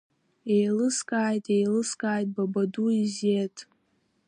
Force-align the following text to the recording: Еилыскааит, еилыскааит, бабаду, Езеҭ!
Еилыскааит, 0.55 1.45
еилыскааит, 1.55 2.27
бабаду, 2.35 2.87
Езеҭ! 3.03 3.55